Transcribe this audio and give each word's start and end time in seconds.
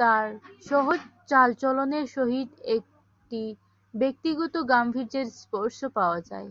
তাঁর 0.00 0.26
সহজ 0.66 1.00
চালচলনের 1.28 2.06
সহিত 2.14 2.48
একটি 2.76 3.42
ব্যক্তিগত 3.94 4.54
গাম্ভীর্যের 4.70 5.26
স্পর্শ 5.40 5.78
পাওয়া 5.96 6.18
যায়। 6.30 6.48